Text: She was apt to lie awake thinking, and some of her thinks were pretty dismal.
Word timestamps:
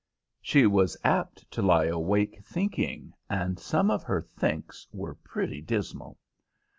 She 0.41 0.65
was 0.65 0.97
apt 1.03 1.45
to 1.51 1.61
lie 1.61 1.85
awake 1.85 2.43
thinking, 2.43 3.13
and 3.29 3.59
some 3.59 3.91
of 3.91 4.01
her 4.01 4.23
thinks 4.23 4.87
were 4.91 5.13
pretty 5.13 5.61
dismal. 5.61 6.17